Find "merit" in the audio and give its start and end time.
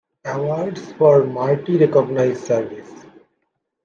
1.27-1.69